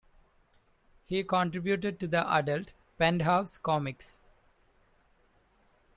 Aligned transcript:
He 1.05 1.23
contributed 1.23 1.99
to 1.99 2.07
the 2.07 2.27
adult 2.27 2.73
"Penthouse 2.97 3.59
Comix". 3.59 4.17